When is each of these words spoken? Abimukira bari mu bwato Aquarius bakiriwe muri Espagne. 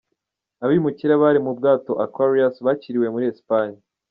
Abimukira 0.63 1.13
bari 1.23 1.39
mu 1.45 1.51
bwato 1.57 1.91
Aquarius 2.05 2.55
bakiriwe 2.65 3.07
muri 3.13 3.25
Espagne. 3.33 3.79